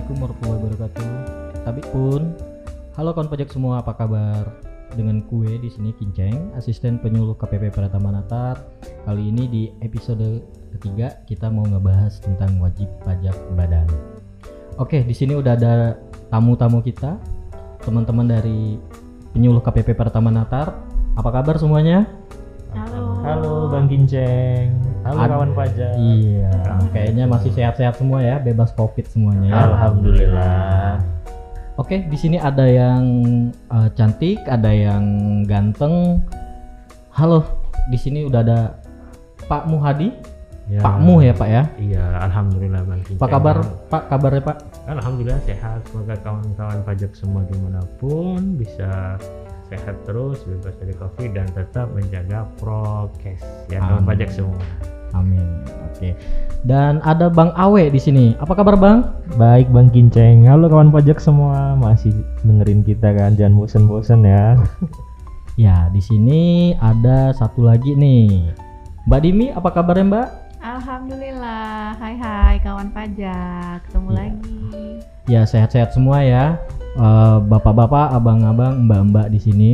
Assalamualaikum 0.00 0.32
warahmatullahi 0.32 0.60
wabarakatuh. 0.64 1.10
Tapi 1.60 1.82
pun, 1.92 2.22
halo 2.96 3.12
kawan 3.12 3.28
pajak 3.28 3.52
semua, 3.52 3.84
apa 3.84 3.92
kabar? 3.92 4.48
Dengan 4.96 5.20
kue 5.28 5.60
di 5.60 5.68
sini 5.68 5.92
Kinceng, 5.92 6.56
asisten 6.56 6.96
penyuluh 7.04 7.36
KPP 7.36 7.68
Pratama 7.68 8.08
Natar. 8.08 8.64
Kali 8.80 9.28
ini 9.28 9.44
di 9.44 9.62
episode 9.84 10.40
ketiga 10.72 11.20
kita 11.28 11.52
mau 11.52 11.68
ngebahas 11.68 12.16
tentang 12.16 12.56
wajib 12.64 12.88
pajak 13.04 13.36
badan. 13.52 13.84
Oke, 14.80 15.04
di 15.04 15.12
sini 15.12 15.36
udah 15.36 15.52
ada 15.52 16.00
tamu-tamu 16.32 16.80
kita, 16.80 17.20
teman-teman 17.84 18.24
dari 18.24 18.80
penyuluh 19.36 19.60
KPP 19.60 19.92
Pratama 20.00 20.32
Natar. 20.32 20.80
Apa 21.12 21.28
kabar 21.28 21.60
semuanya? 21.60 22.08
Halo. 22.72 23.20
Halo 23.20 23.68
Bang 23.68 23.84
Ginceng. 23.84 24.79
Halo 25.10 25.26
Ad- 25.26 25.30
kawan 25.34 25.50
pajak. 25.58 25.92
Iya, 25.98 26.54
kayaknya 26.94 27.24
masih 27.26 27.50
sehat-sehat 27.50 27.98
semua 27.98 28.22
ya, 28.22 28.38
bebas 28.38 28.70
covid 28.78 29.02
semuanya 29.10 29.50
ya. 29.50 29.62
Alhamdulillah. 29.66 31.02
Oke, 31.74 32.06
di 32.06 32.14
sini 32.14 32.38
ada 32.38 32.62
yang 32.62 33.02
eh, 33.50 33.88
cantik, 33.98 34.38
ada 34.46 34.70
yang 34.70 35.02
ganteng. 35.50 36.22
Halo, 37.10 37.42
di 37.90 37.98
sini 37.98 38.22
udah 38.22 38.40
ada 38.46 38.78
Pak 39.50 39.66
Muhadi, 39.66 40.14
Ya, 40.70 40.86
Pak 40.86 41.02
Mu 41.02 41.18
ya 41.18 41.34
Pak 41.34 41.48
ya. 41.50 41.62
Iya, 41.82 42.30
alhamdulillah 42.30 42.86
Bang. 42.86 43.02
Apa 43.02 43.26
kabar 43.26 43.56
Pak? 43.90 44.02
Kabarnya 44.06 44.42
Pak? 44.54 44.56
Alhamdulillah 44.86 45.42
sehat. 45.42 45.82
Semoga 45.90 46.14
kawan-kawan 46.22 46.78
pajak 46.86 47.10
semua 47.18 47.42
di 47.50 47.58
mana 47.58 47.82
pun 47.98 48.54
bisa 48.54 49.18
sehat 49.66 49.98
terus, 50.06 50.46
bebas 50.46 50.78
dari 50.78 50.94
covid 50.94 51.34
dan 51.34 51.50
tetap 51.50 51.90
menjaga 51.90 52.46
prokes 52.62 53.42
ya 53.66 53.82
kawan 53.82 54.06
pajak 54.06 54.30
semua. 54.30 54.62
Amin. 55.12 55.64
Oke. 55.90 56.14
Dan 56.62 57.00
ada 57.02 57.32
Bang 57.32 57.50
Awe 57.56 57.88
di 57.88 57.96
sini. 57.96 58.36
Apa 58.38 58.52
kabar 58.52 58.76
Bang? 58.76 59.16
Baik 59.34 59.72
Bang 59.72 59.88
Kinceng. 59.88 60.44
Halo 60.44 60.68
kawan 60.68 60.92
pajak 60.92 61.18
semua. 61.18 61.74
Masih 61.74 62.12
dengerin 62.44 62.84
kita 62.84 63.10
kan? 63.12 63.34
Jangan 63.34 63.56
bosen-bosen 63.56 64.24
ya. 64.24 64.54
Ya, 65.58 65.92
di 65.92 66.00
sini 66.00 66.72
ada 66.80 67.36
satu 67.36 67.68
lagi 67.68 67.92
nih. 67.92 68.48
Mbak 69.04 69.20
Dimi, 69.20 69.46
apa 69.52 69.68
kabarnya 69.68 70.08
Mbak? 70.08 70.28
Alhamdulillah, 70.64 72.00
hai 72.00 72.16
hai 72.16 72.56
kawan 72.64 72.88
pajak, 72.96 73.84
ketemu 73.84 74.08
Iya. 74.08 74.16
lagi. 74.16 74.64
Ya, 75.28 75.40
sehat-sehat 75.44 75.92
semua 75.92 76.24
ya. 76.24 76.56
Eh, 76.96 77.36
Bapak-bapak, 77.44 78.08
abang-abang, 78.08 78.88
mbak-mbak 78.88 79.28
di 79.28 79.36
sini. 79.36 79.70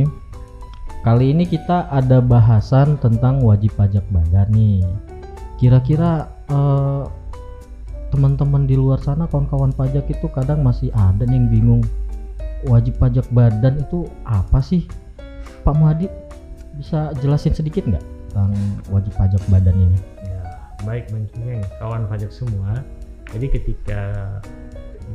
Kali 1.07 1.31
ini 1.31 1.47
kita 1.47 1.87
ada 1.87 2.19
bahasan 2.19 2.99
tentang 2.99 3.39
wajib 3.39 3.71
pajak 3.79 4.03
badan 4.11 4.51
nih. 4.51 4.83
Kira-kira 5.57 6.29
eh, 6.49 7.03
teman-teman 8.13 8.63
di 8.63 8.79
luar 8.79 9.01
sana 9.03 9.27
kawan-kawan 9.27 9.75
pajak 9.75 10.07
itu 10.07 10.29
kadang 10.31 10.63
masih 10.63 10.93
ada 10.95 11.27
nih 11.27 11.35
yang 11.35 11.49
bingung. 11.51 11.83
Wajib 12.65 12.97
pajak 12.97 13.27
badan 13.33 13.81
itu 13.81 14.09
apa 14.25 14.63
sih? 14.63 14.87
Pak 15.61 15.75
Muhadi 15.75 16.07
bisa 16.77 17.11
jelasin 17.19 17.53
sedikit 17.53 17.83
nggak 17.89 18.05
tentang 18.29 18.53
wajib 18.93 19.13
pajak 19.17 19.41
badan 19.49 19.75
ini? 19.75 19.97
Ya, 20.23 20.41
baik 20.85 21.09
Bang 21.09 21.25
kawan 21.81 22.05
pajak 22.05 22.29
semua. 22.29 22.85
Jadi 23.33 23.51
ketika 23.51 24.01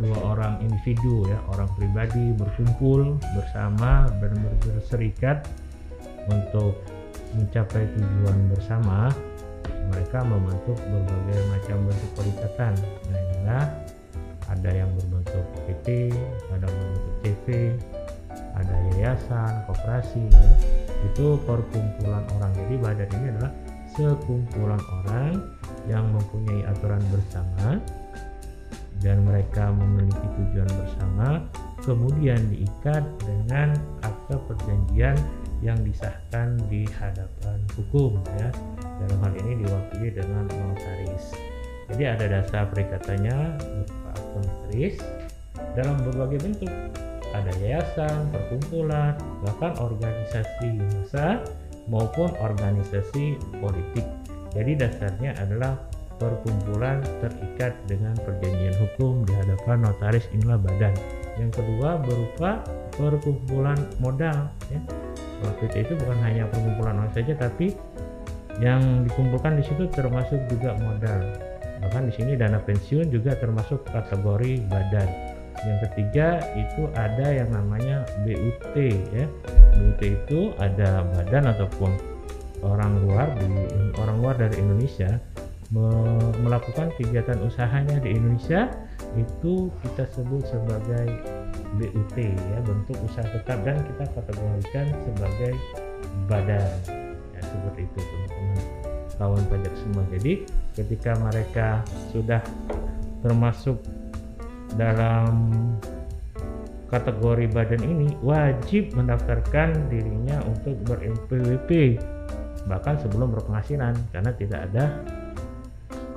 dua 0.03 0.37
orang 0.37 0.61
individu 0.61 1.25
ya, 1.29 1.39
orang 1.55 1.71
pribadi 1.79 2.35
berkumpul 2.37 3.17
bersama 3.33 4.11
dan 4.21 4.33
ber- 4.37 4.61
berserikat 4.69 5.49
untuk 6.29 6.77
mencapai 7.33 7.89
tujuan 7.97 8.37
bersama, 8.53 9.09
mereka 9.91 10.23
membentuk 10.23 10.79
berbagai 10.79 11.41
macam 11.51 11.77
bentuk 11.89 12.11
perikatan. 12.15 12.73
Nah, 13.11 13.19
inilah 13.19 13.65
ada 14.53 14.71
yang 14.71 14.91
berbentuk 14.99 15.45
PT, 15.67 16.13
ada 16.53 16.67
yang 16.69 16.77
berbentuk 16.77 17.15
CV, 17.25 17.47
ada 18.55 18.75
yayasan, 18.95 19.53
koperasi. 19.67 20.23
ya. 20.31 20.51
Itu 21.11 21.41
perkumpulan 21.43 22.23
orang. 22.39 22.53
Jadi 22.55 22.75
badan 22.79 23.09
ini 23.19 23.27
adalah 23.35 23.53
sekumpulan 23.93 24.83
orang 25.03 25.33
yang 25.91 26.07
mempunyai 26.15 26.63
aturan 26.71 27.03
bersama 27.11 27.83
dan 29.03 29.27
mereka 29.27 29.75
memiliki 29.75 30.27
tujuan 30.39 30.71
bersama 30.79 31.43
kemudian 31.83 32.39
diikat 32.49 33.03
dengan 33.27 33.75
akte 34.07 34.39
perjanjian 34.47 35.19
yang 35.61 35.79
disahkan 35.83 36.55
di 36.71 36.87
hadapan 36.99 37.59
hukum 37.75 38.23
ya 38.39 38.49
dalam 39.07 39.19
hal 39.27 39.35
ini 39.43 39.53
diwakili 39.65 40.09
dengan 40.15 40.45
notaris 40.49 41.35
jadi 41.93 42.17
ada 42.17 42.25
dasar 42.41 42.69
perikatannya 42.71 43.37
berupa 43.59 44.09
akte 44.15 44.39
notaris 44.41 44.97
dalam 45.77 45.97
berbagai 46.05 46.39
bentuk 46.45 46.73
ada 47.33 47.53
yayasan, 47.65 48.29
perkumpulan, 48.29 49.17
bahkan 49.41 49.73
organisasi 49.81 50.69
massa 50.79 51.41
maupun 51.89 52.29
organisasi 52.39 53.41
politik. 53.59 54.05
Jadi 54.53 54.77
dasarnya 54.77 55.33
adalah 55.41 55.81
perkumpulan 56.21 57.01
terikat 57.25 57.73
dengan 57.89 58.15
perjanjian 58.21 58.77
hukum 58.79 59.25
di 59.25 59.33
hadapan 59.33 59.81
notaris 59.81 60.29
inilah 60.37 60.61
badan. 60.61 60.93
Yang 61.41 61.65
kedua 61.65 61.99
berupa 62.05 62.61
perkumpulan 62.93 63.81
modal. 63.99 64.53
Ya. 64.69 64.81
PT 65.43 65.91
itu 65.91 65.99
bukan 65.99 66.23
hanya 66.23 66.47
perkumpulan 66.55 67.03
orang 67.03 67.11
saja, 67.11 67.35
tapi 67.35 67.75
yang 68.61 69.07
dikumpulkan 69.09 69.57
di 69.57 69.65
situ 69.65 69.89
termasuk 69.89 70.43
juga 70.53 70.77
modal. 70.83 71.33
Bahkan 71.83 72.11
di 72.11 72.13
sini 72.15 72.33
dana 72.37 72.61
pensiun 72.63 73.09
juga 73.09 73.39
termasuk 73.39 73.87
kategori 73.89 74.67
badan. 74.69 75.09
Yang 75.63 75.79
ketiga 75.89 76.43
itu 76.59 76.91
ada 76.99 77.27
yang 77.31 77.51
namanya 77.55 78.03
BUT 78.27 78.75
ya. 79.15 79.27
BUT 79.79 80.01
itu 80.03 80.53
ada 80.59 81.07
badan 81.07 81.55
ataupun 81.55 81.91
orang 82.63 83.03
luar 83.03 83.27
di 83.39 83.47
orang 83.99 84.17
luar 84.23 84.35
dari 84.39 84.63
Indonesia 84.63 85.19
me- 85.75 86.35
melakukan 86.41 86.95
kegiatan 87.01 87.43
usahanya 87.43 87.99
di 87.99 88.15
Indonesia 88.15 88.71
itu 89.19 89.69
kita 89.83 90.09
sebut 90.15 90.47
sebagai 90.47 91.07
BUT 91.77 92.17
ya 92.17 92.59
bentuk 92.65 92.97
usaha 93.05 93.27
tetap 93.27 93.61
dan 93.67 93.81
kita 93.83 94.05
kategorikan 94.15 94.87
sebagai 95.05 95.53
badan 96.31 96.71
ya 97.35 97.41
seperti 97.43 97.89
itu 97.89 98.01
kawan 99.23 99.43
pajak 99.47 99.71
semua. 99.79 100.03
Jadi 100.11 100.43
ketika 100.75 101.15
mereka 101.23 101.87
sudah 102.11 102.43
termasuk 103.23 103.79
dalam 104.75 105.55
kategori 106.91 107.47
badan 107.55 107.83
ini 107.87 108.19
wajib 108.21 108.91
mendaftarkan 108.99 109.87
dirinya 109.89 110.43
untuk 110.45 110.75
ber-NPWP 110.91 112.03
bahkan 112.67 112.95
sebelum 113.01 113.33
berpenghasilan 113.33 113.95
karena 114.11 114.31
tidak 114.37 114.61
ada 114.71 114.85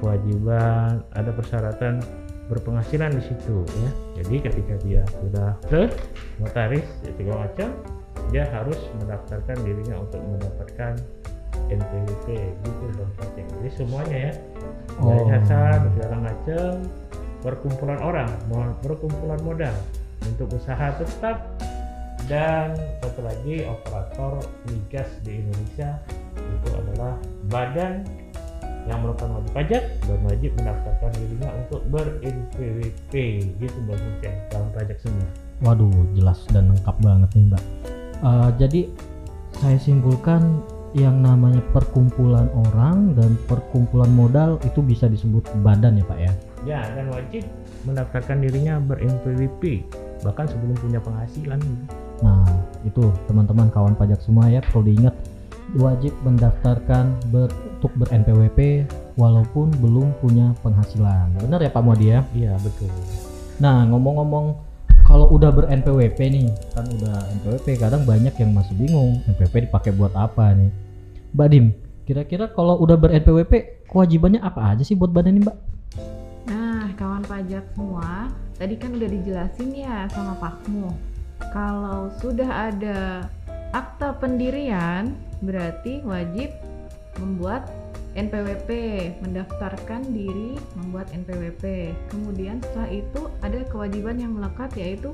kewajiban 0.04 1.02
ada 1.16 1.32
persyaratan 1.32 2.04
berpenghasilan 2.52 3.10
di 3.14 3.24
situ 3.24 3.66
ya. 3.66 3.92
Jadi 4.22 4.36
ketika 4.50 4.76
dia 4.86 5.02
sudah 5.22 5.56
ke 5.66 5.90
notaris 6.42 6.86
segala 7.18 7.50
macam 7.50 7.70
dia 8.30 8.44
harus 8.52 8.78
mendaftarkan 9.00 9.58
dirinya 9.64 10.02
untuk 10.02 10.22
mendapatkan 10.22 10.94
NPWP 11.72 12.26
gitu 12.64 12.86
dong 12.96 13.12
jadi 13.66 13.82
semuanya 13.82 14.18
ya. 14.30 14.34
Oh. 15.02 15.10
yayasan 15.10 15.90
segala 15.98 16.16
macam 16.22 16.70
perkumpulan 17.42 17.98
orang 17.98 18.30
perkumpulan 18.86 19.42
modal 19.42 19.74
untuk 20.22 20.54
usaha 20.54 20.94
tetap. 21.02 21.50
Dan 22.26 22.74
satu 23.06 23.22
lagi 23.22 23.66
operator 23.70 24.42
migas 24.70 25.10
di 25.22 25.46
Indonesia 25.46 26.02
itu 26.38 26.70
adalah 26.74 27.18
badan 27.54 28.02
yang 28.86 29.02
merupakan 29.02 29.42
wajib 29.42 29.54
pajak 29.54 29.84
dan 30.06 30.20
wajib 30.26 30.52
mendaftarkan 30.62 31.10
dirinya 31.18 31.50
untuk 31.66 31.82
ber-NPWP 31.90 33.14
gitu 33.62 33.78
Kuncen 33.98 34.34
dalam 34.54 34.70
pajak 34.74 34.98
semua. 35.02 35.30
Waduh, 35.66 35.90
jelas 36.14 36.42
dan 36.54 36.70
lengkap 36.70 36.98
banget 37.02 37.30
nih 37.34 37.46
Mbak. 37.50 37.64
Eh, 38.26 38.50
jadi 38.62 38.82
saya 39.58 39.78
simpulkan 39.82 40.66
yang 40.96 41.20
namanya 41.20 41.60
perkumpulan 41.76 42.48
orang 42.56 43.12
dan 43.20 43.36
perkumpulan 43.52 44.08
modal 44.16 44.56
itu 44.64 44.80
bisa 44.80 45.12
disebut 45.12 45.44
badan 45.60 46.00
ya 46.00 46.06
Pak 46.08 46.20
ya. 46.24 46.32
ya 46.64 46.80
dan 46.96 47.12
wajib 47.12 47.44
mendaftarkan 47.84 48.40
dirinya 48.40 48.80
ber-NPWP 48.80 49.84
bahkan 50.24 50.48
sebelum 50.48 50.74
punya 50.80 51.04
penghasilan. 51.04 51.60
Nah 52.24 52.48
itu 52.88 53.12
teman-teman 53.28 53.68
kawan 53.76 53.94
pajak 54.00 54.24
semua 54.24 54.48
ya 54.48 54.64
perlu 54.64 54.88
diingat 54.88 55.14
wajib 55.76 56.16
mendaftarkan 56.24 57.12
ber, 57.28 57.52
untuk 57.52 57.92
ber-NPWP 58.00 58.88
walaupun 59.20 59.76
belum 59.84 60.16
punya 60.24 60.56
penghasilan. 60.64 61.36
Benar 61.44 61.60
ya 61.60 61.76
Pak 61.76 61.84
Modi 61.84 62.16
ya? 62.16 62.24
iya 62.32 62.56
betul 62.64 62.88
Nah 63.60 63.84
ngomong-ngomong 63.92 64.56
kalau 65.04 65.28
udah 65.36 65.52
ber-NPWP 65.52 66.20
nih 66.32 66.48
kan 66.72 66.88
udah 66.88 67.18
NPWP 67.36 67.68
kadang 67.84 68.08
banyak 68.08 68.32
yang 68.40 68.56
masih 68.56 68.74
bingung 68.80 69.20
NPWP 69.28 69.70
dipakai 69.70 69.92
buat 69.94 70.16
apa 70.16 70.56
nih 70.56 70.85
Mbak 71.36 71.48
Dim 71.52 71.76
kira-kira 72.08 72.48
kalau 72.48 72.80
udah 72.80 72.96
ber-NPWP 72.96 73.84
kewajibannya 73.92 74.40
apa 74.40 74.72
aja 74.72 74.88
sih 74.88 74.96
buat 74.96 75.12
badan 75.12 75.36
ini 75.36 75.44
Mbak? 75.44 75.58
Nah, 76.48 76.88
kawan 76.96 77.28
pajak 77.28 77.66
semua, 77.76 78.32
tadi 78.56 78.80
kan 78.80 78.96
udah 78.96 79.10
dijelasin 79.10 79.76
ya 79.76 80.08
sama 80.16 80.40
Pakmu. 80.40 80.96
Kalau 81.52 82.08
sudah 82.24 82.72
ada 82.72 83.28
akta 83.76 84.16
pendirian, 84.16 85.12
berarti 85.44 86.00
wajib 86.08 86.56
membuat 87.20 87.68
NPWP, 88.16 88.70
mendaftarkan 89.20 90.08
diri 90.16 90.56
membuat 90.80 91.12
NPWP. 91.12 91.92
Kemudian 92.16 92.64
setelah 92.64 92.88
itu 92.96 93.28
ada 93.44 93.60
kewajiban 93.68 94.16
yang 94.24 94.40
melekat 94.40 94.72
yaitu 94.80 95.12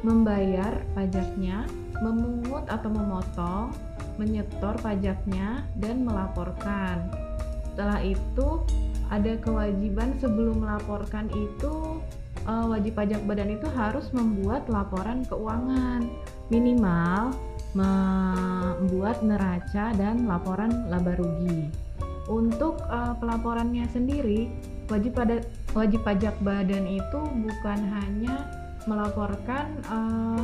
membayar 0.00 0.80
pajaknya, 0.96 1.68
memungut 2.00 2.64
atau 2.72 2.88
memotong, 2.88 3.74
menyetor 4.18 4.74
pajaknya 4.82 5.64
dan 5.78 6.02
melaporkan. 6.04 7.08
Setelah 7.72 8.02
itu 8.02 8.66
ada 9.08 9.38
kewajiban 9.40 10.18
sebelum 10.20 10.66
melaporkan 10.66 11.30
itu 11.32 12.02
eh, 12.44 12.64
wajib 12.68 12.98
pajak 12.98 13.22
badan 13.24 13.54
itu 13.54 13.70
harus 13.72 14.10
membuat 14.12 14.68
laporan 14.68 15.24
keuangan 15.24 16.04
minimal 16.52 17.32
membuat 17.76 19.20
neraca 19.20 19.92
dan 19.94 20.26
laporan 20.26 20.90
laba 20.90 21.14
rugi. 21.16 21.70
Untuk 22.28 22.82
eh, 22.90 23.14
pelaporannya 23.16 23.88
sendiri, 23.88 24.50
wajib 24.90 25.16
pada 25.16 25.40
wajib 25.72 26.02
pajak 26.04 26.36
badan 26.44 26.84
itu 26.84 27.20
bukan 27.46 27.78
hanya 27.94 28.44
melaporkan 28.84 29.78
eh, 29.86 30.42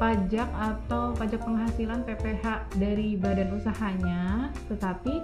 pajak 0.00 0.48
atau 0.56 1.12
pajak 1.12 1.44
penghasilan 1.44 2.00
PPH 2.08 2.72
dari 2.80 3.20
badan 3.20 3.52
usahanya, 3.52 4.48
tetapi 4.72 5.20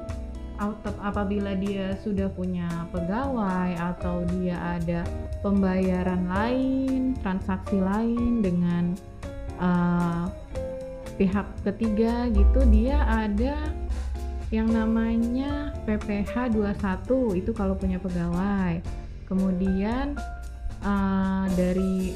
apabila 1.01 1.57
dia 1.57 1.97
sudah 2.05 2.29
punya 2.29 2.69
pegawai 2.93 3.73
atau 3.97 4.21
dia 4.37 4.77
ada 4.77 5.01
pembayaran 5.41 6.29
lain, 6.29 7.17
transaksi 7.25 7.81
lain 7.81 8.45
dengan 8.45 8.93
eh, 9.57 10.25
pihak 11.17 11.49
ketiga 11.65 12.29
gitu, 12.29 12.61
dia 12.69 13.01
ada 13.09 13.73
yang 14.53 14.69
namanya 14.69 15.73
PPH 15.89 16.53
21 16.53 17.41
itu 17.41 17.51
kalau 17.57 17.73
punya 17.81 17.97
pegawai. 17.97 18.85
Kemudian 19.25 20.21
eh, 20.85 21.45
dari 21.57 22.13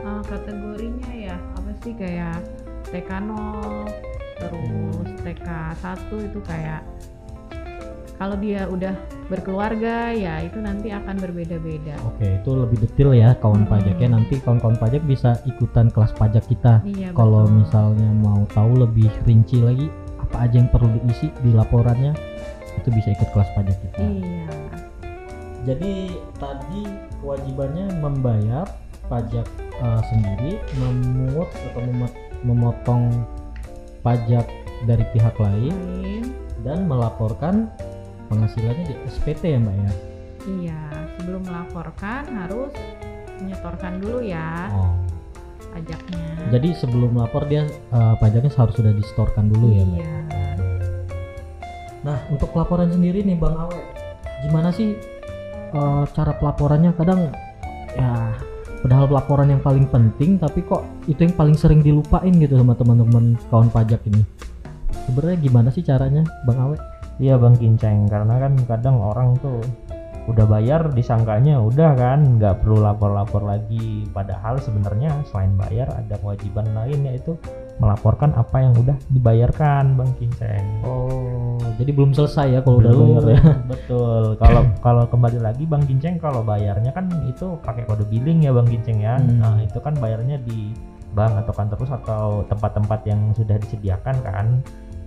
uh, 0.02 0.22
kategorinya 0.26 1.10
ya, 1.14 1.36
apa 1.54 1.70
sih 1.86 1.94
kayak 1.94 2.42
TK0, 2.90 3.38
terus 4.38 5.08
TK1 5.20 5.98
itu 6.24 6.40
kayak 6.42 6.82
kalau 8.14 8.34
dia 8.34 8.66
udah 8.66 8.98
berkeluarga 9.30 10.10
ya 10.10 10.42
itu 10.42 10.58
nanti 10.58 10.90
akan 10.90 11.22
berbeda-beda. 11.22 11.94
Oke, 12.02 12.42
itu 12.42 12.50
lebih 12.50 12.82
detail 12.82 13.14
ya 13.14 13.30
kawan 13.38 13.62
Hmm. 13.62 13.70
pajaknya. 13.70 14.18
Nanti 14.18 14.42
kawan-kawan 14.42 14.74
pajak 14.74 15.06
bisa 15.06 15.38
ikutan 15.46 15.86
kelas 15.86 16.10
pajak 16.18 16.42
kita. 16.50 16.82
Iya, 16.82 17.14
Kalau 17.14 17.46
misalnya 17.46 18.10
mau 18.10 18.42
tahu 18.50 18.82
lebih 18.82 19.06
rinci 19.22 19.62
lagi 19.62 19.86
apa 20.18 20.50
aja 20.50 20.58
yang 20.58 20.66
perlu 20.66 20.90
diisi 20.98 21.30
di 21.38 21.54
laporannya, 21.54 22.10
itu 22.74 22.88
bisa 22.90 23.14
ikut 23.14 23.28
kelas 23.30 23.50
pajak 23.54 23.76
kita. 23.86 24.02
Iya. 24.02 24.50
Jadi 25.62 25.92
tadi 26.34 26.82
kewajibannya 27.20 28.02
membayar 28.02 28.66
pajak 29.06 29.46
eh, 29.78 30.02
sendiri, 30.10 30.58
memungut 30.74 31.46
atau 31.70 31.80
memot- 31.86 32.18
memotong 32.42 33.04
pajak 34.08 34.46
dari 34.88 35.04
pihak 35.12 35.36
lain 35.36 35.76
dan 36.64 36.88
melaporkan 36.88 37.68
penghasilannya 38.32 38.88
di 38.88 38.94
SPT 39.04 39.52
ya 39.52 39.60
Mbak 39.60 39.76
ya. 39.76 39.92
Iya, 40.48 40.80
sebelum 41.20 41.44
melaporkan 41.44 42.24
harus 42.32 42.72
menyetorkan 43.36 44.00
dulu 44.00 44.24
ya 44.24 44.72
Oh. 44.72 44.96
pajaknya. 45.68 46.24
Jadi 46.48 46.68
sebelum 46.72 47.12
lapor 47.20 47.44
dia 47.44 47.68
eh, 47.68 48.14
pajaknya 48.16 48.48
harus 48.48 48.72
sudah 48.72 48.96
disetorkan 48.96 49.52
dulu 49.52 49.76
ya 49.76 49.84
Mbak. 49.84 50.00
Iya. 50.00 50.16
Nah 52.08 52.18
untuk 52.32 52.48
pelaporan 52.56 52.88
sendiri 52.88 53.20
nih 53.20 53.36
Bang 53.36 53.60
Awe, 53.60 53.76
gimana 54.48 54.72
sih 54.72 54.96
eh, 55.76 56.04
cara 56.16 56.32
pelaporannya? 56.32 56.96
Kadang 56.96 57.28
ya 57.92 58.32
padahal 58.88 59.04
pelaporan 59.04 59.52
yang 59.52 59.60
paling 59.60 59.84
penting 59.84 60.40
tapi 60.40 60.64
kok 60.64 60.80
itu 61.04 61.20
yang 61.20 61.36
paling 61.36 61.52
sering 61.52 61.84
dilupain 61.84 62.32
gitu 62.32 62.56
sama 62.56 62.72
teman-teman 62.72 63.36
kawan 63.52 63.68
pajak 63.68 64.00
ini. 64.08 64.24
Sebenarnya 65.04 65.44
gimana 65.44 65.68
sih 65.68 65.84
caranya 65.84 66.24
Bang 66.48 66.56
Awe? 66.56 66.80
Iya 67.20 67.36
Bang 67.36 67.60
Kinceng, 67.60 68.08
karena 68.08 68.40
kan 68.40 68.56
kadang 68.64 68.96
orang 68.96 69.36
tuh 69.44 69.60
udah 70.24 70.48
bayar 70.48 70.88
disangkanya 70.96 71.60
udah 71.60 72.00
kan 72.00 72.40
nggak 72.40 72.64
perlu 72.64 72.80
lapor-lapor 72.80 73.44
lagi 73.44 74.08
padahal 74.08 74.56
sebenarnya 74.56 75.20
selain 75.28 75.52
bayar 75.60 75.92
ada 75.92 76.16
kewajiban 76.24 76.72
lain 76.72 77.12
yaitu 77.12 77.36
melaporkan 77.78 78.34
apa 78.34 78.58
yang 78.62 78.74
udah 78.74 78.96
dibayarkan 79.10 79.94
Bang 79.94 80.10
Kinceng. 80.18 80.66
Oh, 80.82 81.62
jadi 81.78 81.90
belum 81.94 82.10
selesai 82.10 82.58
ya 82.58 82.60
kalau 82.66 82.82
udah 82.82 82.92
bayar 82.92 83.24
ya. 83.38 83.40
Betul. 83.70 84.22
Kalau 84.38 84.62
kalau 84.82 85.04
kembali 85.06 85.38
lagi 85.38 85.64
Bang 85.64 85.86
Kinceng 85.86 86.18
kalau 86.18 86.42
bayarnya 86.42 86.90
kan 86.90 87.06
itu 87.30 87.54
pakai 87.62 87.86
kode 87.86 88.02
billing 88.10 88.42
ya 88.42 88.50
Bang 88.50 88.66
Kinceng 88.66 88.98
ya. 88.98 89.14
Hmm. 89.16 89.38
Nah, 89.38 89.56
itu 89.62 89.78
kan 89.78 89.94
bayarnya 89.96 90.42
di 90.42 90.74
bank 91.14 91.40
atau 91.40 91.54
kantor 91.56 91.76
pos 91.80 91.92
atau 92.04 92.24
tempat-tempat 92.50 93.00
yang 93.06 93.20
sudah 93.32 93.56
disediakan 93.62 94.16
kan. 94.26 94.46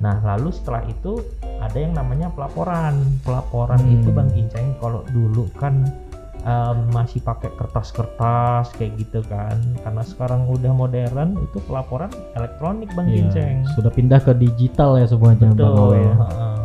Nah, 0.01 0.17
lalu 0.25 0.49
setelah 0.49 0.81
itu 0.89 1.21
ada 1.61 1.77
yang 1.77 1.93
namanya 1.93 2.31
pelaporan. 2.33 2.97
Pelaporan 3.21 3.77
Hmm. 3.77 3.95
itu 3.99 4.09
Bang 4.15 4.31
Kinceng 4.31 4.79
kalau 4.79 5.03
dulu 5.11 5.45
kan 5.59 5.85
em, 6.41 6.77
masih 6.89 7.21
pakai 7.21 7.49
kertas-kertas 7.55 8.73
kayak 8.77 8.97
gitu 8.97 9.21
kan. 9.27 9.57
Karena 9.81 10.01
sekarang 10.01 10.47
udah 10.49 10.71
modern 10.73 11.37
itu 11.39 11.57
pelaporan 11.65 12.09
elektronik 12.33 12.89
Bang 12.93 13.07
Iya, 13.09 13.27
Kinceng. 13.29 13.55
sudah 13.77 13.91
pindah 13.93 14.19
ke 14.21 14.33
digital 14.35 14.97
ya 14.97 15.05
semuanya 15.05 15.51
Bang. 15.53 15.57
Betul. 15.57 15.91
ya. 15.97 16.13
heeh. 16.17 16.59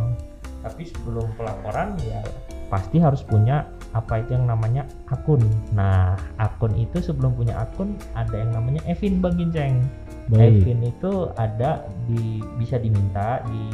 Tapi 0.67 0.83
sebelum 0.83 1.27
pelaporan 1.39 1.95
ya 2.03 2.21
pasti 2.67 2.99
harus 2.99 3.23
punya 3.23 3.63
apa 3.95 4.19
itu 4.19 4.35
yang 4.35 4.45
namanya 4.51 4.83
akun. 5.07 5.39
Nah, 5.71 6.19
akun 6.35 6.75
itu 6.75 6.99
sebelum 6.99 7.31
punya 7.33 7.55
akun 7.63 7.95
ada 8.13 8.35
yang 8.35 8.51
namanya 8.51 8.83
Evin 8.85 9.23
Bang 9.23 9.39
Ginceng. 9.39 9.79
Baik. 10.27 10.67
Evin 10.67 10.83
itu 10.83 11.31
ada 11.39 11.87
di 12.03 12.43
bisa 12.59 12.75
diminta 12.75 13.39
di 13.47 13.71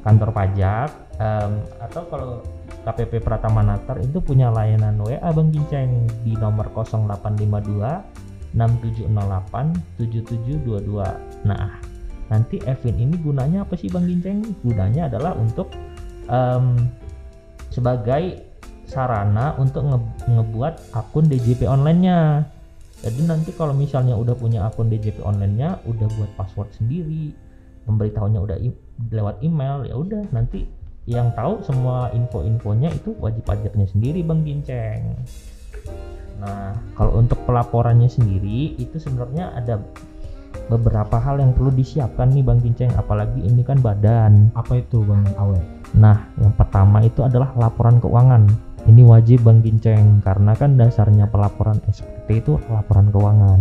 kantor 0.00 0.32
pajak 0.32 0.88
em, 1.20 1.60
atau 1.80 2.02
kalau 2.08 2.40
KPP 2.84 3.24
Pratama 3.24 3.64
Natar 3.64 3.96
itu 4.04 4.20
punya 4.20 4.52
layanan 4.52 5.00
WA 5.00 5.32
Bang 5.32 5.48
Ginceng 5.48 6.04
di 6.20 6.36
nomor 6.36 6.68
0852 6.68 8.52
6708 8.54 9.98
7722. 9.98 11.48
Nah, 11.48 11.80
nanti 12.28 12.60
Evin 12.68 12.96
ini 13.00 13.16
gunanya 13.18 13.64
apa 13.64 13.74
sih 13.74 13.88
Bang 13.88 14.04
Ginceng? 14.04 14.44
Gunanya 14.60 15.08
adalah 15.08 15.32
untuk 15.34 15.72
em, 16.28 16.76
sebagai 17.72 18.44
sarana 18.84 19.56
untuk 19.56 19.82
nge- 19.82 20.28
ngebuat 20.28 20.94
akun 20.94 21.26
DJP 21.26 21.64
online-nya. 21.66 22.44
Jadi 23.00 23.20
nanti 23.24 23.50
kalau 23.56 23.72
misalnya 23.72 24.14
udah 24.16 24.36
punya 24.36 24.64
akun 24.68 24.92
DJP 24.92 25.24
online-nya, 25.24 25.82
udah 25.88 26.08
buat 26.20 26.30
password 26.36 26.70
sendiri, 26.76 27.32
memberitahunya 27.88 28.40
udah 28.40 28.56
lewat 29.10 29.40
email, 29.42 29.82
ya 29.88 29.96
udah 29.98 30.22
nanti 30.30 30.83
yang 31.04 31.28
tahu 31.36 31.60
semua 31.60 32.08
info-infonya 32.16 32.88
itu 32.88 33.12
wajib 33.20 33.44
pajaknya 33.44 33.84
sendiri 33.84 34.24
Bang 34.24 34.40
Ginceng. 34.40 35.20
Nah, 36.40 36.72
kalau 36.96 37.20
untuk 37.20 37.40
pelaporannya 37.44 38.08
sendiri 38.08 38.72
itu 38.80 38.96
sebenarnya 38.96 39.52
ada 39.52 39.84
beberapa 40.72 41.20
hal 41.20 41.44
yang 41.44 41.52
perlu 41.52 41.68
disiapkan 41.76 42.32
nih 42.32 42.40
Bang 42.40 42.64
Ginceng, 42.64 42.88
apalagi 42.96 43.44
ini 43.44 43.60
kan 43.60 43.84
badan. 43.84 44.48
Apa 44.56 44.80
itu 44.80 45.04
Bang 45.04 45.28
Awe? 45.36 45.60
Nah, 45.92 46.24
yang 46.40 46.56
pertama 46.56 47.04
itu 47.04 47.20
adalah 47.20 47.52
laporan 47.52 48.00
keuangan. 48.00 48.48
Ini 48.88 49.04
wajib 49.04 49.44
Bang 49.44 49.60
Ginceng 49.60 50.24
karena 50.24 50.56
kan 50.56 50.80
dasarnya 50.80 51.28
pelaporan 51.28 51.80
SPT 51.88 52.40
itu 52.40 52.56
laporan 52.72 53.12
keuangan. 53.12 53.60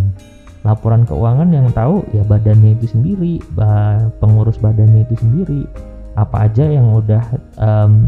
Laporan 0.64 1.04
keuangan 1.04 1.52
yang 1.52 1.68
tahu 1.76 2.08
ya 2.16 2.24
badannya 2.24 2.80
itu 2.80 2.88
sendiri, 2.88 3.44
pengurus 4.24 4.56
badannya 4.64 5.04
itu 5.04 5.16
sendiri. 5.20 5.68
Apa 6.14 6.50
aja 6.50 6.66
yang 6.68 6.94
udah 6.94 7.24
em, 7.58 8.08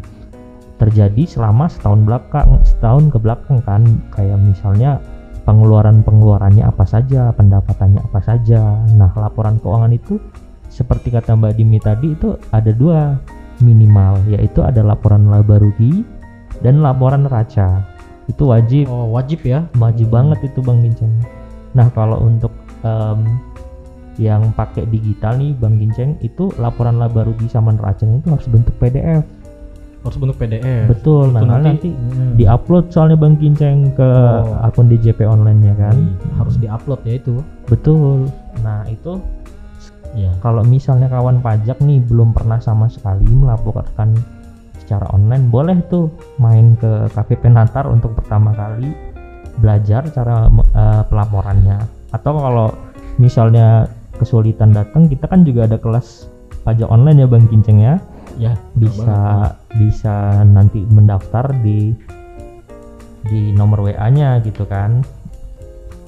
terjadi 0.77 1.23
selama 1.25 1.71
setahun 1.71 2.03
belakang, 2.03 2.61
setahun 2.67 3.09
ke 3.09 3.17
belakang 3.17 3.63
kan, 3.63 3.81
kayak 4.13 4.37
misalnya 4.41 4.99
pengeluaran-pengeluarannya 5.47 6.65
apa 6.65 6.83
saja, 6.83 7.31
pendapatannya 7.33 8.01
apa 8.01 8.19
saja. 8.21 8.81
Nah, 8.93 9.09
laporan 9.15 9.57
keuangan 9.61 9.93
itu 9.93 10.19
seperti 10.75 11.13
kata 11.13 11.37
Mbak 11.37 11.53
Dimi 11.55 11.79
tadi 11.79 12.11
itu 12.17 12.35
ada 12.51 12.73
dua 12.75 13.15
minimal 13.63 14.19
yaitu 14.27 14.59
ada 14.59 14.83
laporan 14.83 15.31
laba 15.31 15.55
rugi 15.61 16.03
dan 16.59 16.83
laporan 16.83 17.23
neraca 17.23 17.83
itu 18.27 18.43
wajib 18.43 18.89
Oh 18.89 19.13
wajib 19.15 19.45
ya? 19.45 19.63
wajib 19.79 20.11
banget 20.11 20.51
itu 20.51 20.59
Bang 20.59 20.83
Ginceng 20.83 21.13
nah 21.71 21.87
kalau 21.95 22.19
untuk 22.19 22.51
em, 22.83 23.39
yang 24.17 24.51
pakai 24.51 24.85
digital 24.85 25.35
nih 25.35 25.51
Bang 25.53 25.75
Ginceng 25.75 26.15
itu 26.19 26.47
laporan 26.55 26.95
laba 26.95 27.21
rugi 27.21 27.45
sama 27.45 27.71
neracanya 27.71 28.17
itu 28.17 28.29
harus 28.29 28.47
bentuk 28.47 28.75
PDF 28.77 29.23
Harus 30.01 30.21
bentuk 30.21 30.37
PDF. 30.37 30.85
betul 30.85 31.33
nah 31.33 31.41
nanti, 31.41 31.89
Hmm. 31.89 32.37
diupload 32.37 32.89
soalnya 32.89 33.17
Bang 33.17 33.35
Ginceng 33.35 33.89
ke 33.91 34.05
Oh. 34.05 34.61
akun 34.61 34.85
DJP 34.85 35.25
online 35.25 35.65
ya 35.65 35.75
kan 35.75 35.97
Iya, 35.97 36.29
harus 36.37 36.55
diupload 36.55 37.01
ya 37.03 37.13
itu. 37.15 37.35
betul 37.65 38.29
nah 38.61 38.85
itu 38.85 39.17
Ya. 40.13 40.31
kalau 40.39 40.63
misalnya 40.63 41.09
kawan 41.09 41.41
pajak 41.41 41.81
nih 41.81 41.99
belum 41.99 42.31
pernah 42.31 42.55
sama 42.57 42.87
sekali 42.87 43.27
melaporkan 43.27 44.15
secara 44.77 45.09
online 45.09 45.49
boleh 45.49 45.81
tuh 45.85 46.07
main 46.37 46.77
ke 46.77 47.09
KPP 47.11 47.49
Natar 47.49 47.83
untuk 47.85 48.13
pertama 48.13 48.53
kali 48.53 48.93
belajar 49.57 50.05
cara 50.07 50.45
eh, 50.51 51.03
pelaporannya 51.03 51.81
atau 52.11 52.31
kalau 52.33 52.67
misalnya 53.17 53.89
kesulitan 54.17 54.71
datang 54.71 55.07
kita 55.11 55.27
kan 55.27 55.43
juga 55.43 55.67
ada 55.67 55.77
kelas 55.79 56.31
pajak 56.65 56.89
online 56.89 57.23
ya 57.23 57.27
Bang 57.29 57.45
Kinceng 57.51 57.79
ya 57.81 57.95
Ya. 58.35 58.59
bisa 58.75 59.55
bisa 59.79 60.43
nanti 60.43 60.83
mendaftar 60.83 61.55
di 61.63 61.95
di 63.25 63.55
nomor 63.55 63.81
WA-nya 63.89 64.43
gitu 64.45 64.67
kan. 64.67 65.01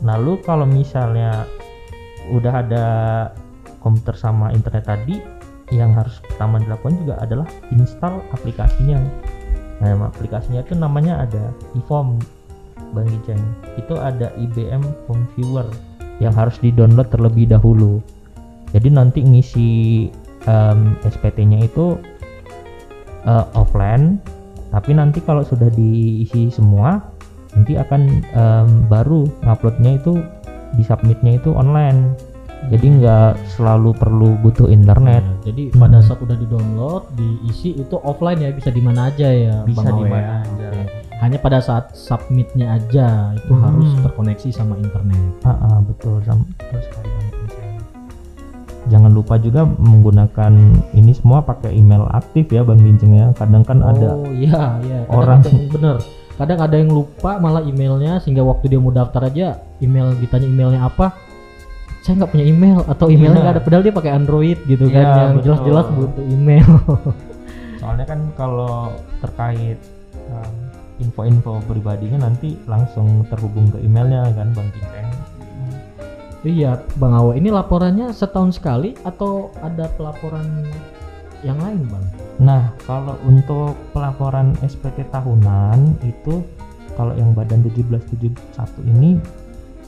Lalu 0.06 0.44
kalau 0.46 0.68
misalnya 0.68 1.48
udah 2.30 2.54
ada 2.62 2.86
komputer 3.82 4.14
sama 4.14 4.54
internet 4.54 4.86
tadi, 4.86 5.18
yang 5.74 5.96
harus 5.96 6.22
pertama 6.22 6.62
dilakukan 6.62 7.00
juga 7.02 7.16
adalah 7.24 7.48
install 7.74 8.22
aplikasinya. 8.36 9.00
Nah, 9.82 10.10
aplikasinya 10.10 10.62
itu 10.62 10.74
namanya 10.78 11.26
ada 11.26 11.54
iForm 11.80 12.22
Bang 12.94 13.10
Giceng. 13.10 13.42
Itu 13.80 13.98
ada 13.98 14.30
IBM 14.38 14.84
Form 15.06 15.26
Viewer 15.34 15.66
yang 16.18 16.34
harus 16.34 16.58
di-download 16.58 17.10
terlebih 17.10 17.46
dahulu. 17.48 18.02
Jadi 18.72 18.90
nanti 18.90 19.20
ngisi 19.22 19.70
em, 20.44 20.80
SPT-nya 21.04 21.64
itu 21.64 21.96
eh, 23.24 23.46
offline 23.54 24.20
tapi 24.68 24.92
nanti 24.92 25.24
kalau 25.24 25.44
sudah 25.44 25.72
diisi 25.72 26.52
semua 26.52 27.00
nanti 27.56 27.80
akan 27.80 28.02
em, 28.28 28.68
baru 28.88 29.24
nguploadnya 29.44 29.96
itu 29.96 30.20
di 30.76 30.84
submitnya 30.84 31.40
itu 31.40 31.56
online 31.56 32.12
jadi 32.68 32.84
nggak 33.00 33.32
selalu 33.56 33.96
perlu 33.96 34.36
butuh 34.44 34.68
internet 34.68 35.24
Nah, 35.24 35.40
jadi 35.48 35.72
Hmm. 35.72 35.88
pada 35.88 36.04
saat 36.04 36.20
udah 36.20 36.36
di-download, 36.36 37.04
diisi 37.16 37.80
itu 37.80 37.96
offline 38.04 38.44
ya, 38.44 38.52
bisa 38.52 38.68
di 38.68 38.84
mana 38.84 39.08
aja 39.08 39.32
ya, 39.32 39.64
bisa 39.64 39.88
di 39.88 40.04
Awe 40.04 40.12
mana 40.12 40.20
ya? 40.20 40.36
aja. 40.44 40.68
Hanya 41.18 41.38
pada 41.38 41.58
saat 41.58 41.92
submitnya 41.92 42.76
aja 42.76 43.08
itu 43.34 43.50
Hmm. 43.50 43.64
harus 43.64 43.90
terkoneksi 44.00 44.50
sama 44.52 44.78
internet. 44.78 45.18
Ah, 45.42 45.58
ah, 45.68 45.80
betul 45.80 46.22
sama 46.22 46.46
betul 46.54 46.82
sekali 46.82 47.10
jangan 48.88 49.12
lupa 49.12 49.36
juga 49.36 49.68
menggunakan 49.68 50.54
ini 50.94 51.12
semua 51.12 51.44
pakai 51.44 51.76
email 51.76 52.08
aktif 52.08 52.48
ya 52.48 52.64
Bang 52.64 52.80
Ginceng 52.80 53.12
ya 53.14 53.28
kadang 53.36 53.60
kan 53.62 53.84
ada 53.84 54.16
Oh 54.16 54.32
iya 54.32 54.80
iya. 54.80 55.04
Kadang 55.04 55.12
orang- 55.12 55.42
ada 55.42 55.50
yang 55.52 55.68
bener. 55.70 55.98
Kadang 56.38 56.60
ada 56.62 56.76
yang 56.78 56.92
lupa 56.94 57.32
malah 57.36 57.60
emailnya 57.62 58.22
sehingga 58.22 58.46
waktu 58.46 58.70
dia 58.70 58.80
mau 58.80 58.88
daftar 58.90 59.28
aja 59.28 59.48
email 59.80 60.16
ditanya 60.16 60.48
emailnya 60.48 60.82
apa 60.82 61.12
saya 62.00 62.16
nggak 62.16 62.32
punya 62.32 62.46
email 62.46 62.80
atau 62.88 63.10
emailnya 63.10 63.28
Iya. 63.34 63.44
nggak 63.44 63.56
ada 63.58 63.62
padahal 63.62 63.84
dia 63.84 63.92
pakai 63.92 64.12
Android 64.14 64.58
gitu 64.64 64.86
kan 64.88 65.04
Iya, 65.04 65.12
yang 65.12 65.32
betul. 65.34 65.44
jelas-jelas 65.44 65.86
butuh 65.92 66.24
email. 66.26 66.70
soalnya 67.82 68.06
kan 68.06 68.20
kalau 68.34 68.96
terkait 69.20 69.78
um, 70.32 70.54
info-info 71.02 71.62
pribadinya 71.66 72.26
nanti 72.30 72.58
langsung 72.66 73.26
terhubung 73.30 73.70
ke 73.70 73.82
emailnya 73.82 74.30
kan 74.34 74.52
Bang 74.54 74.70
Ginceng 74.74 75.10
iya 76.48 76.80
Bang 76.98 77.14
Awe 77.14 77.36
ini 77.36 77.50
laporannya 77.50 78.14
setahun 78.14 78.62
sekali 78.62 78.94
atau 79.04 79.52
ada 79.60 79.90
pelaporan 79.98 80.66
yang 81.46 81.58
lain 81.62 81.86
Bang? 81.90 82.06
Nah, 82.38 82.74
kalau 82.86 83.18
untuk 83.26 83.74
pelaporan 83.94 84.54
SPT 84.62 85.06
tahunan 85.10 85.98
itu 86.06 86.42
kalau 86.98 87.14
yang 87.14 87.34
badan 87.34 87.62
1771 87.66 88.34
ini 88.98 89.22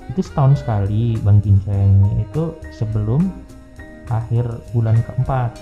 itu 0.10 0.22
setahun 0.26 0.62
sekali 0.62 1.18
Bang 1.22 1.42
Ginceng 1.42 2.06
itu 2.18 2.54
sebelum 2.74 3.30
akhir 4.10 4.50
bulan 4.74 4.98
keempat. 5.06 5.54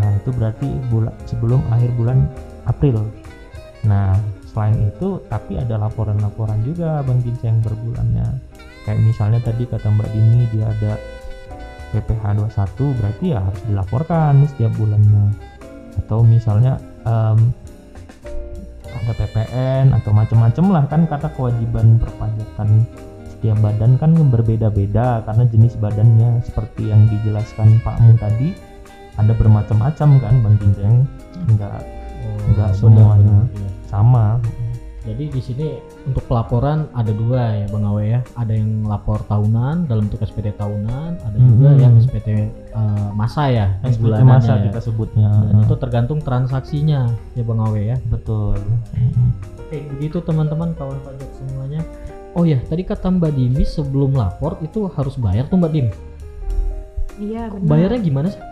Nah, 0.00 0.10
itu 0.16 0.30
berarti 0.32 0.68
bulan 0.88 1.12
sebelum 1.28 1.60
akhir 1.68 1.90
bulan 2.00 2.24
April. 2.64 3.04
Nah, 3.84 4.16
selain 4.58 4.90
itu 4.90 5.22
tapi 5.30 5.54
ada 5.54 5.78
laporan-laporan 5.78 6.58
juga 6.66 6.98
Bang 7.06 7.22
Ginceng 7.22 7.62
berbulannya. 7.62 8.26
Kayak 8.82 9.06
misalnya 9.06 9.38
tadi 9.38 9.62
kata 9.70 9.86
Mbak 9.86 10.10
Dini 10.10 10.50
dia 10.50 10.66
ada 10.66 10.98
PPH 11.94 12.42
21 12.42 12.98
berarti 12.98 13.24
ya 13.30 13.38
harus 13.38 13.62
dilaporkan 13.70 14.42
setiap 14.50 14.74
bulannya 14.74 15.30
atau 16.02 16.26
misalnya 16.26 16.74
em, 17.06 17.54
ada 18.90 19.12
PPN 19.14 19.94
atau 19.94 20.10
macam-macam 20.10 20.64
lah 20.74 20.84
kan 20.90 21.06
kata 21.06 21.30
kewajiban 21.38 22.02
perpajakan 22.02 22.82
setiap 23.30 23.62
badan 23.62 23.94
kan 24.02 24.10
berbeda-beda 24.34 25.22
karena 25.22 25.46
jenis 25.46 25.78
badannya 25.78 26.42
seperti 26.42 26.90
yang 26.90 27.06
dijelaskan 27.06 27.78
Pak 27.86 28.02
Mu 28.02 28.18
tadi 28.18 28.50
ada 29.14 29.30
bermacam-macam 29.38 30.08
kan 30.18 30.34
Bang 30.42 30.56
Ginceng 30.58 31.06
enggak 31.46 31.78
Enggak 32.48 32.74
benar, 32.74 32.80
semuanya. 32.80 33.36
benar, 33.44 33.44
iya. 33.54 33.67
Di 35.38 35.44
sini 35.44 35.68
untuk 36.02 36.26
pelaporan 36.26 36.90
ada 36.92 37.14
dua 37.14 37.54
ya 37.54 37.66
Bang 37.68 37.86
Awe 37.86 38.04
ya. 38.04 38.20
Ada 38.34 38.52
yang 38.52 38.82
lapor 38.82 39.22
tahunan 39.22 39.86
dalam 39.86 40.10
bentuk 40.10 40.18
SPT 40.20 40.50
tahunan, 40.52 41.22
ada 41.22 41.36
juga 41.38 41.68
Mhm. 41.70 41.78
yang 41.78 41.92
SPT 41.96 42.28
eh, 42.68 43.08
masa 43.14 43.46
ya, 43.46 43.66
SPT 43.82 44.02
bulanannya 44.02 44.26
masa 44.28 44.52
ya. 44.52 44.64
kita 44.66 44.80
sebutnya 44.82 45.30
Dan 45.46 45.62
itu 45.62 45.74
tergantung 45.76 46.18
transaksinya 46.18 47.06
ya 47.32 47.42
Bang 47.42 47.62
Awe 47.62 47.80
ya. 47.84 47.96
betul. 48.04 48.58
Oke, 49.62 49.78
begitu 49.94 50.18
teman-teman 50.20 50.74
kawan 50.74 50.98
pajak 51.00 51.30
semuanya. 51.32 51.80
Oh 52.32 52.42
ya, 52.42 52.58
tadi 52.60 52.82
kata 52.82 53.08
Mbak 53.08 53.32
Dimi 53.32 53.62
sebelum 53.62 54.12
lapor 54.12 54.58
itu 54.58 54.90
harus 54.90 55.14
bayar 55.14 55.46
tuh 55.46 55.56
Mbak 55.56 55.70
Dim. 55.70 55.88
Iya, 57.18 57.50
benar. 57.50 57.66
Bayarnya 57.66 58.00
gimana 58.00 58.28
sih? 58.28 58.42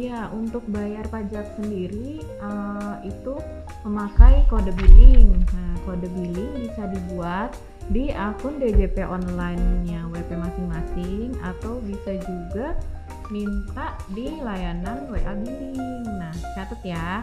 Ya, 0.00 0.32
untuk 0.32 0.64
bayar 0.72 1.04
pajak 1.12 1.60
sendiri 1.60 2.24
eh, 2.24 2.96
itu 3.04 3.36
memakai 3.84 4.48
kode 4.48 4.72
billing. 4.72 5.44
Nah, 5.52 5.76
kode 5.84 6.08
billing 6.16 6.56
bisa 6.56 6.88
dibuat 6.88 7.52
di 7.92 8.08
akun 8.08 8.56
DJP 8.56 8.96
online-nya 9.04 10.08
WP 10.08 10.40
masing-masing 10.40 11.36
atau 11.44 11.84
bisa 11.84 12.16
juga 12.16 12.80
minta 13.28 13.92
di 14.16 14.40
layanan 14.40 15.04
WA 15.12 15.36
billing. 15.36 16.08
Nah, 16.08 16.32
catat 16.56 16.80
ya. 16.80 17.20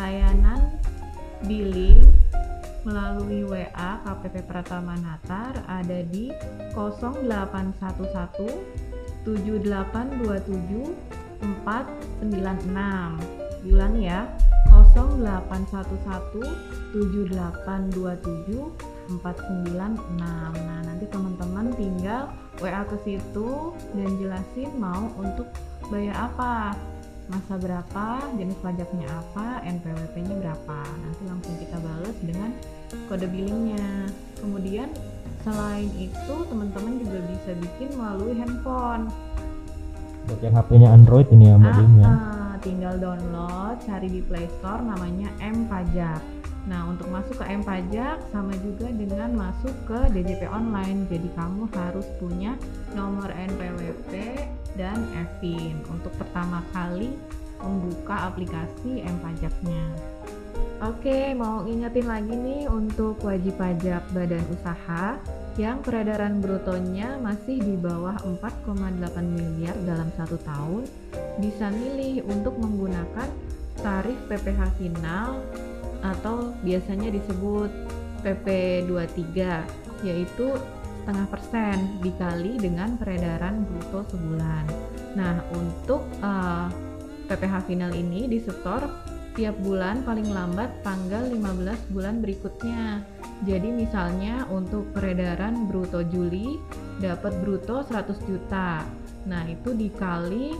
Layanan 0.00 0.72
billing 1.44 2.00
melalui 2.88 3.44
WA 3.44 3.90
KPP 4.08 4.40
Pratama 4.48 4.96
Natar 5.04 5.52
ada 5.68 6.00
di 6.08 6.32
0811 6.72 7.76
7827 9.28 11.26
496. 12.22 13.18
Diulang 13.66 13.98
ya. 13.98 14.30
0811 14.96 16.40
7827 16.92 18.72
496. 19.20 20.00
Nah, 20.18 20.50
nanti 20.82 21.06
teman-teman 21.06 21.70
tinggal 21.76 22.32
WA 22.58 22.82
ke 22.88 22.96
situ 23.04 23.76
dan 23.92 24.10
jelasin 24.16 24.72
mau 24.80 25.12
untuk 25.20 25.46
bayar 25.92 26.32
apa 26.32 26.72
masa 27.26 27.58
berapa, 27.58 28.22
jenis 28.38 28.54
pajaknya 28.62 29.10
apa, 29.10 29.58
NPWP-nya 29.66 30.34
berapa. 30.46 30.80
Nanti 31.02 31.22
langsung 31.26 31.58
kita 31.58 31.76
balas 31.82 32.14
dengan 32.22 32.54
kode 33.10 33.26
billingnya. 33.26 34.06
Kemudian 34.38 34.94
selain 35.42 35.90
itu 35.98 36.34
teman-teman 36.46 37.02
juga 37.02 37.18
bisa 37.26 37.50
bikin 37.58 37.98
melalui 37.98 38.38
handphone. 38.38 39.10
Buat 40.26 40.40
yang 40.42 40.54
HP-nya 40.58 40.88
Android 40.90 41.26
ini 41.30 41.44
ya 41.48 41.56
Mbak 41.56 41.72
Ah, 41.72 41.78
ya 41.78 42.06
ah, 42.10 42.54
tinggal 42.58 42.94
download, 42.98 43.76
cari 43.86 44.08
di 44.10 44.20
Play 44.26 44.50
Store 44.58 44.82
namanya 44.82 45.30
M 45.38 45.70
Pajak. 45.70 46.20
Nah, 46.66 46.82
untuk 46.90 47.06
masuk 47.14 47.38
ke 47.38 47.46
M 47.46 47.62
Pajak 47.62 48.18
sama 48.34 48.50
juga 48.58 48.90
dengan 48.90 49.30
masuk 49.38 49.70
ke 49.86 49.98
DJP 50.10 50.50
online. 50.50 51.06
Jadi 51.06 51.30
kamu 51.38 51.70
harus 51.70 52.06
punya 52.18 52.58
nomor 52.98 53.30
NPWP 53.30 54.12
dan 54.74 54.98
EVIN 55.14 55.78
untuk 55.86 56.10
pertama 56.18 56.66
kali 56.74 57.14
membuka 57.62 58.26
aplikasi 58.26 59.06
M 59.06 59.16
Pajaknya. 59.22 59.86
Oke, 60.82 61.32
mau 61.38 61.64
ingetin 61.64 62.04
lagi 62.04 62.34
nih 62.34 62.68
untuk 62.68 63.16
wajib 63.24 63.56
pajak 63.56 64.04
badan 64.12 64.44
usaha 64.52 65.16
yang 65.56 65.80
peredaran 65.80 66.44
brutonya 66.44 67.16
masih 67.16 67.56
di 67.56 67.80
bawah 67.80 68.20
4,8 68.20 69.24
miliar 69.24 69.72
dalam 69.88 70.12
satu 70.12 70.36
tahun 70.44 70.84
bisa 71.40 71.72
milih 71.72 72.28
untuk 72.28 72.60
menggunakan 72.60 73.28
tarif 73.80 74.20
PPh 74.28 74.60
final 74.76 75.40
atau 76.04 76.52
biasanya 76.60 77.08
disebut 77.08 77.72
PP 78.20 78.46
23 78.84 80.04
yaitu 80.04 80.52
setengah 81.00 81.26
persen 81.32 81.76
dikali 82.04 82.60
dengan 82.60 83.00
peredaran 83.00 83.64
bruto 83.64 84.04
sebulan. 84.12 84.64
Nah 85.16 85.40
untuk 85.56 86.04
eh, 86.20 86.68
PPh 87.32 87.54
final 87.64 87.96
ini 87.96 88.28
disetor 88.28 88.84
tiap 89.32 89.56
bulan 89.64 90.04
paling 90.04 90.28
lambat 90.28 90.84
tanggal 90.84 91.24
15 91.32 91.94
bulan 91.96 92.20
berikutnya. 92.20 93.15
Jadi 93.44 93.68
misalnya 93.68 94.48
untuk 94.48 94.96
peredaran 94.96 95.68
bruto 95.68 96.00
Juli 96.00 96.56
dapat 97.04 97.36
bruto 97.44 97.84
100 97.84 98.16
juta. 98.24 98.80
Nah, 99.28 99.44
itu 99.44 99.76
dikali 99.76 100.56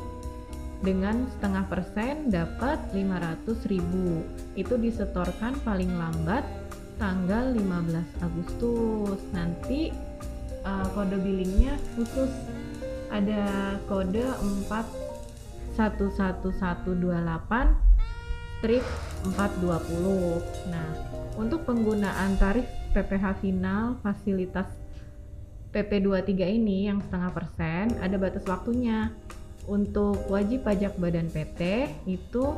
dengan 0.84 1.24
setengah 1.32 1.64
persen 1.72 2.28
dapat 2.28 2.76
500 2.92 3.64
ribu. 3.72 4.20
Itu 4.52 4.76
disetorkan 4.76 5.56
paling 5.64 5.96
lambat 5.96 6.44
tanggal 7.00 7.56
15 7.56 7.96
Agustus. 8.20 9.24
Nanti 9.32 9.88
uh, 10.68 10.84
kode 10.92 11.16
billingnya 11.16 11.80
khusus 11.96 12.28
ada 13.08 13.80
kode 13.88 14.20
411128 15.78 17.95
strip 18.56 18.84
420. 19.36 20.72
Nah, 20.72 20.88
untuk 21.36 21.68
penggunaan 21.68 22.40
tarif 22.40 22.64
PPh 22.96 23.44
final 23.44 24.00
fasilitas 24.00 24.66
PP23 25.76 26.56
ini 26.56 26.88
yang 26.88 27.04
setengah 27.04 27.30
persen 27.36 27.92
ada 28.00 28.16
batas 28.16 28.48
waktunya. 28.48 29.12
Untuk 29.66 30.30
wajib 30.30 30.62
pajak 30.62 30.94
badan 30.96 31.26
PT 31.26 31.90
itu 32.06 32.54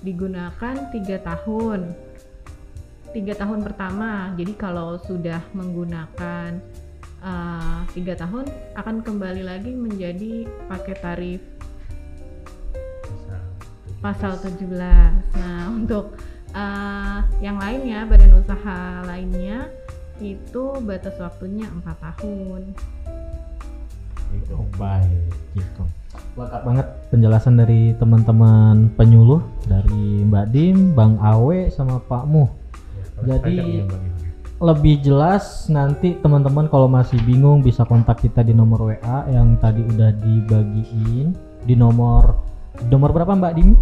digunakan 0.00 0.74
tiga 0.94 1.18
tahun. 1.20 1.92
Tiga 3.10 3.34
tahun 3.34 3.60
pertama. 3.66 4.32
Jadi 4.38 4.54
kalau 4.54 4.96
sudah 5.02 5.42
menggunakan 5.50 6.62
uh, 7.20 7.82
tiga 7.90 8.14
tahun 8.14 8.46
akan 8.78 9.02
kembali 9.02 9.42
lagi 9.42 9.74
menjadi 9.74 10.46
pakai 10.70 10.94
tarif 11.02 11.42
pasal 14.04 14.36
17. 14.36 14.68
Nah, 14.68 15.64
untuk 15.80 16.20
uh, 16.52 17.24
yang 17.40 17.56
lainnya 17.56 18.04
badan 18.04 18.36
usaha 18.36 19.00
lainnya 19.08 19.72
itu 20.20 20.76
batas 20.84 21.16
waktunya 21.16 21.64
empat 21.72 21.96
tahun. 22.04 22.76
Oh, 24.52 24.66
baik 24.76 25.32
gitu. 25.56 25.82
Lengkap 26.36 26.62
banget 26.66 26.86
penjelasan 27.08 27.54
dari 27.56 27.94
teman-teman 27.96 28.92
penyuluh 28.98 29.40
dari 29.64 30.26
Mbak 30.26 30.46
Dim, 30.52 30.78
Bang 30.92 31.16
Awe 31.22 31.70
sama 31.72 32.02
Pak 32.04 32.28
Muh. 32.28 32.50
Ya, 33.24 33.40
Jadi- 33.40 33.88
bagaimana? 33.88 34.12
Lebih 34.54 35.02
jelas 35.02 35.66
nanti 35.66 36.14
teman-teman 36.22 36.70
kalau 36.70 36.86
masih 36.86 37.18
bingung 37.26 37.60
bisa 37.60 37.82
kontak 37.82 38.22
kita 38.22 38.40
di 38.46 38.54
nomor 38.54 38.86
WA 38.86 39.26
yang 39.28 39.58
tadi 39.58 39.82
udah 39.82 40.14
dibagiin 40.14 41.34
di 41.66 41.74
nomor 41.74 42.53
nomor 42.90 43.14
berapa 43.14 43.34
Mbak 43.34 43.52
Dim? 43.58 43.76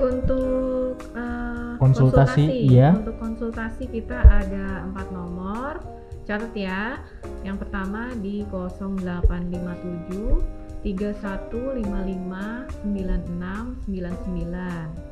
Untuk 0.00 0.96
uh, 1.12 1.60
Konsultasi, 1.80 2.68
iya. 2.68 2.92
Untuk 2.92 3.16
konsultasi 3.16 3.88
kita 3.88 4.20
ada 4.20 4.84
empat 4.84 5.08
nomor. 5.16 5.80
Catat 6.28 6.52
ya. 6.52 7.00
Yang 7.40 7.64
pertama 7.64 8.12
di 8.20 8.44
0857 8.52 10.84
3155 10.84 12.84
9699. 12.84 15.08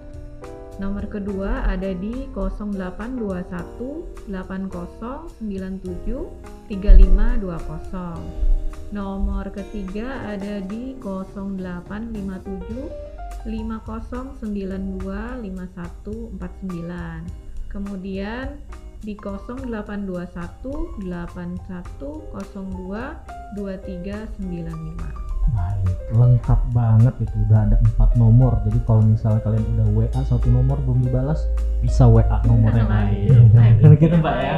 Nomor 0.78 1.10
kedua 1.10 1.66
ada 1.66 1.90
di 1.96 2.28
0821 2.36 4.28
8097 4.28 6.68
3520. 6.68 8.67
Nomor 8.88 9.52
ketiga 9.52 10.32
ada 10.32 10.64
di 10.64 10.96
0857 10.96 13.44
5092 13.44 15.44
5149. 15.44 17.68
Kemudian 17.68 18.56
di 19.04 19.12
0821 19.14 21.04
8102 21.04 23.60
2395. 23.60 25.27
Baik, 25.54 25.96
lengkap 26.12 26.60
banget 26.72 27.14
itu 27.24 27.36
udah 27.48 27.58
ada 27.68 27.76
empat 27.80 28.10
nomor. 28.16 28.52
Jadi 28.68 28.78
kalau 28.84 29.02
misalnya 29.04 29.40
kalian 29.44 29.64
udah 29.76 29.86
WA 29.96 30.20
satu 30.24 30.48
nomor 30.48 30.76
belum 30.84 31.08
dibalas, 31.08 31.40
bisa 31.80 32.04
WA 32.08 32.38
nomor 32.44 32.72
yang 32.74 32.90
lain. 32.90 33.52
Kan 33.52 33.92
gitu 33.96 34.16
Mbak 34.18 34.36
ya. 34.40 34.56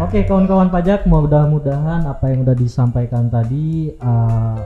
Oke 0.00 0.24
kawan-kawan 0.24 0.68
pajak, 0.68 1.04
mudah-mudahan 1.08 2.04
apa 2.04 2.24
yang 2.32 2.44
udah 2.44 2.56
disampaikan 2.56 3.28
tadi 3.28 3.94
uh, 4.00 4.58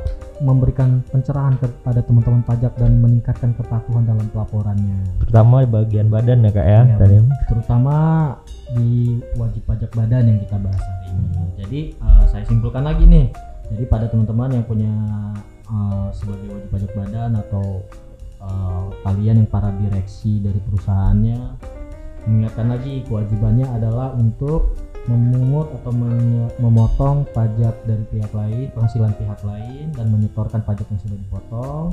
memberikan 0.43 0.99
pencerahan 1.14 1.55
kepada 1.62 2.03
teman-teman 2.03 2.43
pajak 2.43 2.75
dan 2.75 2.99
meningkatkan 2.99 3.55
kepatuhan 3.55 4.03
dalam 4.03 4.27
pelaporannya. 4.35 4.99
terutama 5.23 5.62
di 5.62 5.69
bagian 5.71 6.07
badan 6.11 6.43
ya 6.43 6.51
kak 6.51 6.67
ya 6.67 6.81
tadi 6.99 7.17
terutama 7.47 7.97
di 8.75 9.23
wajib 9.38 9.62
pajak 9.62 9.90
badan 9.95 10.27
yang 10.27 10.38
kita 10.43 10.57
bahas 10.59 10.83
hari 10.83 11.07
ini. 11.14 11.45
Jadi 11.55 11.81
uh, 12.03 12.25
saya 12.27 12.45
simpulkan 12.47 12.83
lagi 12.83 13.07
nih. 13.07 13.54
Jadi 13.72 13.85
pada 13.88 14.07
teman-teman 14.11 14.61
yang 14.61 14.64
punya 14.66 14.94
uh, 15.68 16.09
sebagai 16.12 16.48
wajib 16.53 16.68
pajak 16.72 16.92
badan 16.92 17.31
atau 17.40 17.81
uh, 18.42 18.92
kalian 19.09 19.44
yang 19.44 19.48
para 19.48 19.72
direksi 19.81 20.40
dari 20.42 20.61
perusahaannya 20.61 21.38
mengingatkan 22.24 22.72
lagi 22.72 23.05
kewajibannya 23.05 23.68
adalah 23.68 24.16
untuk 24.16 24.77
memungut 25.05 25.68
atau 25.81 25.92
memotong 26.57 27.29
pajak 27.37 27.77
dari 27.85 28.05
pihak 28.09 28.33
lain, 28.33 28.72
penghasilan 28.72 29.12
pihak 29.20 29.40
lain 29.44 29.92
dan 29.92 30.09
menyetorkan 30.09 30.64
pajak 30.64 30.88
yang 30.88 31.00
sudah 31.05 31.18
dipotong 31.20 31.92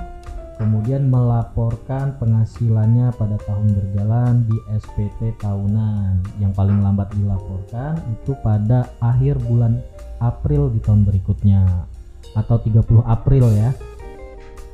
kemudian 0.61 1.09
melaporkan 1.09 2.13
penghasilannya 2.21 3.09
pada 3.17 3.33
tahun 3.49 3.73
berjalan 3.73 4.45
di 4.45 4.57
SPT 4.77 5.33
tahunan. 5.41 6.21
Yang 6.37 6.53
paling 6.53 6.77
lambat 6.85 7.09
dilaporkan 7.17 7.97
itu 8.13 8.37
pada 8.45 8.85
akhir 9.01 9.41
bulan 9.41 9.81
April 10.21 10.69
di 10.69 10.79
tahun 10.79 11.03
berikutnya 11.03 11.65
atau 12.37 12.57
30 12.61 13.03
April 13.03 13.45
ya. 13.51 13.73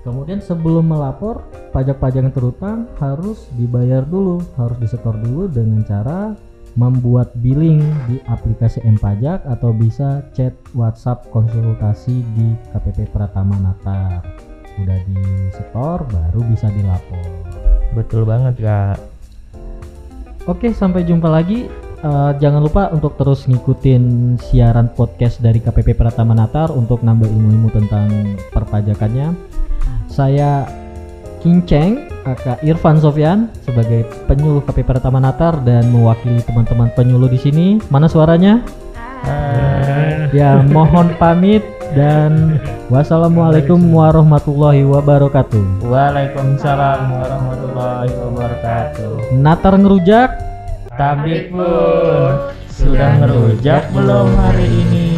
Kemudian 0.04 0.40
sebelum 0.40 0.88
melapor 0.88 1.44
pajak-pajak 1.76 2.22
yang 2.24 2.32
terutang 2.32 2.88
harus 3.02 3.52
dibayar 3.60 4.04
dulu 4.06 4.40
harus 4.56 4.78
disetor 4.80 5.16
dulu 5.20 5.52
dengan 5.52 5.84
cara 5.84 6.32
membuat 6.78 7.34
billing 7.42 7.82
di 8.06 8.22
aplikasi 8.30 8.80
M 8.86 8.96
Pajak 9.02 9.44
atau 9.50 9.74
bisa 9.74 10.22
chat 10.38 10.54
WhatsApp 10.78 11.26
konsultasi 11.34 12.22
di 12.38 12.54
KPP 12.72 13.10
Pratama 13.12 13.58
Natar 13.58 14.22
udah 14.78 15.00
di 15.10 15.18
setor 15.58 16.06
baru 16.06 16.40
bisa 16.54 16.70
dilapor. 16.70 17.26
Betul 17.98 18.30
banget 18.30 18.62
kak. 18.62 18.98
Oke 20.46 20.72
sampai 20.72 21.04
jumpa 21.04 21.28
lagi 21.28 21.68
eh, 22.08 22.32
jangan 22.40 22.62
lupa 22.64 22.88
untuk 22.96 23.20
terus 23.20 23.44
ngikutin 23.46 24.36
siaran 24.40 24.88
podcast 24.96 25.44
dari 25.44 25.60
KPP 25.60 26.00
Pratama 26.00 26.32
Natar 26.32 26.72
untuk 26.72 27.04
nambah 27.04 27.28
ilmu-ilmu 27.28 27.70
tentang 27.76 28.08
perpajakannya. 28.56 29.36
Saya 30.08 30.64
Kinceng, 31.44 32.10
aka 32.26 32.58
Irfan 32.66 32.98
Sofyan 32.98 33.54
sebagai 33.62 34.08
penyuluh 34.26 34.64
KPP 34.66 34.88
Pratama 34.88 35.22
Natar 35.22 35.62
dan 35.62 35.88
mewakili 35.94 36.42
teman-teman 36.42 36.90
penyuluh 36.98 37.30
di 37.30 37.38
sini. 37.38 37.68
Mana 37.94 38.10
suaranya? 38.10 38.64
Ah, 39.28 40.28
Ya, 40.36 40.60
mohon 40.60 41.16
pamit 41.16 41.64
dan 41.96 42.60
wassalamualaikum 42.92 43.80
warahmatullahi 43.96 44.84
wabarakatuh. 44.84 45.88
Waalaikumsalam 45.88 47.16
warahmatullahi 47.16 48.12
wabarakatuh. 48.12 49.40
Natar 49.40 49.80
ngerujak. 49.80 50.47
Tabik 50.98 51.54
pun 51.54 52.58
sudah 52.74 53.22
ngerujak 53.22 53.94
belum 53.94 54.34
hari 54.34 54.66
ini? 54.66 55.17